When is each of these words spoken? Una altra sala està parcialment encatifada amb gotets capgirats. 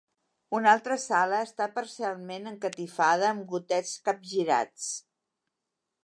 Una 0.59 0.69
altra 0.75 0.95
sala 1.01 1.41
està 1.47 1.67
parcialment 1.75 2.51
encatifada 2.53 3.27
amb 3.33 3.45
gotets 3.51 3.91
capgirats. 4.09 4.89